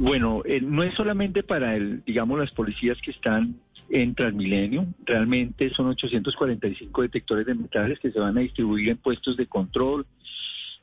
[0.00, 3.56] Bueno, eh, no es solamente para el, digamos, las policías que están
[3.90, 9.36] en Transmilenio, realmente son 845 detectores de metales que se van a distribuir en puestos
[9.36, 10.06] de control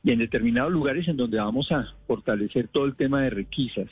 [0.04, 3.88] y en determinados lugares en donde vamos a fortalecer todo el tema de requisas.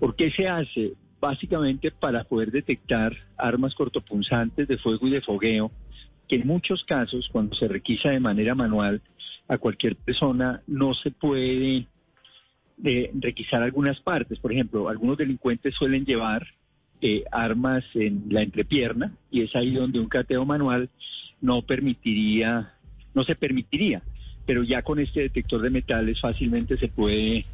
[0.00, 0.94] ¿Por qué se hace?
[1.20, 5.70] Básicamente para poder detectar armas cortopunzantes de fuego y de fogueo,
[6.26, 9.02] que en muchos casos, cuando se requisa de manera manual
[9.46, 11.86] a cualquier persona, no se puede
[12.78, 14.38] de requisar algunas partes.
[14.38, 16.46] Por ejemplo, algunos delincuentes suelen llevar
[17.00, 20.88] eh, armas en la entrepierna y es ahí donde un cateo manual
[21.40, 22.74] no permitiría,
[23.14, 24.02] no se permitiría.
[24.46, 27.44] Pero ya con este detector de metales fácilmente se puede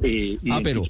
[0.00, 0.84] eh, ah, pero,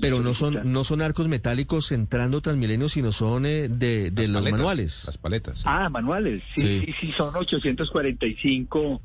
[0.00, 4.42] pero no son no son arcos metálicos entrando Transmilenio, sino son eh, de, de los
[4.42, 5.04] manuales.
[5.06, 5.62] Las paletas.
[5.66, 6.42] Ah, manuales.
[6.56, 9.02] Sí, sí, sí, son 845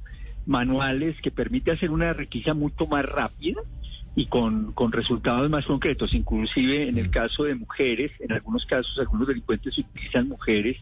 [0.50, 3.62] manuales que permite hacer una requisa mucho más rápida
[4.16, 6.14] y con, con resultados más concretos.
[6.14, 10.78] Inclusive en el caso de mujeres, en algunos casos algunos delincuentes utilizan mujeres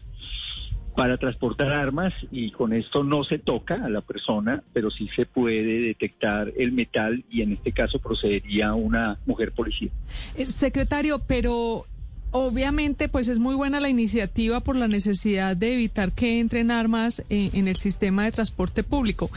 [0.96, 5.26] para transportar armas y con esto no se toca a la persona, pero sí se
[5.26, 9.90] puede detectar el metal y en este caso procedería una mujer policía.
[10.34, 11.84] Eh, secretario, pero
[12.30, 17.22] Obviamente, pues es muy buena la iniciativa por la necesidad de evitar que entren armas
[17.30, 19.30] eh, en, el sistema de transporte público,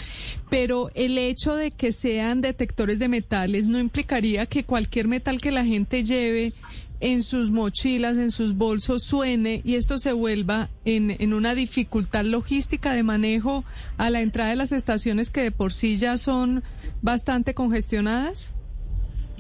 [0.50, 5.52] pero el hecho de que sean detectores de metales no implicaría que cualquier metal que
[5.52, 6.54] la gente lleve
[7.00, 12.26] en sus mochilas, en sus bolsos, suene y esto se vuelva en, en una dificultad
[12.26, 13.64] logística de manejo
[13.98, 16.62] a la entrada de las estaciones que de por sí ya son
[17.02, 18.54] bastante congestionadas?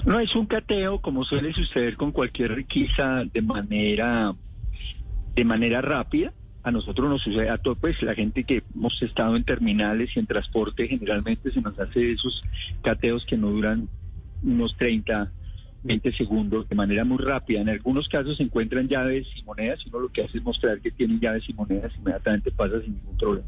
[0.05, 4.33] No es un cateo como suele suceder con cualquier riqueza de manera
[5.35, 6.33] de manera rápida.
[6.63, 10.19] A nosotros nos sucede a todo, pues la gente que hemos estado en terminales y
[10.19, 12.41] en transporte generalmente se nos hace esos
[12.83, 13.89] cateos que no duran
[14.43, 15.31] unos 30,
[15.83, 17.61] 20 segundos de manera muy rápida.
[17.61, 20.81] En algunos casos se encuentran llaves y monedas y uno lo que hace es mostrar
[20.81, 23.47] que tienen llaves y monedas inmediatamente pasa sin ningún problema.